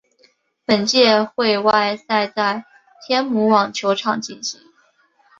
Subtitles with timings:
[0.65, 2.65] 本届会外赛在
[3.05, 4.59] 天母网球场进行。